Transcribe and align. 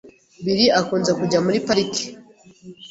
Bill 0.43 0.61
akunze 0.79 1.11
kujya 1.19 1.39
muri 1.45 1.57
parike. 1.67 2.05